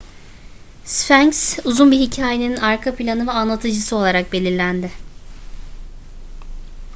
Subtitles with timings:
[0.93, 4.91] sfenks uzun bir hikayenin arka planı ve anlatıcısı olarak belirlendi